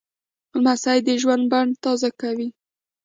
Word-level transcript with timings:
لمسی 0.53 0.99
د 1.07 1.09
ژوند 1.21 1.43
بڼ 1.51 1.65
تازه 1.83 2.09
کوي. 2.21 2.49